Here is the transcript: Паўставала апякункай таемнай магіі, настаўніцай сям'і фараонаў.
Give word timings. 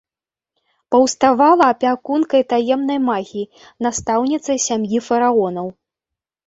Паўставала 0.95 1.65
апякункай 1.75 2.41
таемнай 2.55 2.99
магіі, 3.09 3.49
настаўніцай 3.89 4.57
сям'і 4.67 4.97
фараонаў. 5.11 5.67